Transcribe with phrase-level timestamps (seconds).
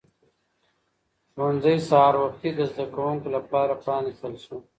[1.31, 4.57] ښوونځی سهار وختي د زده کوونکو لپاره پرانیستل شو